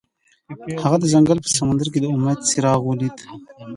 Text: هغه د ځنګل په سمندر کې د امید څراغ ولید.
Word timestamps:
هغه 0.83 0.97
د 1.01 1.05
ځنګل 1.13 1.37
په 1.41 1.49
سمندر 1.57 1.87
کې 1.93 1.99
د 2.01 2.05
امید 2.15 2.39
څراغ 2.49 2.79
ولید. 2.85 3.15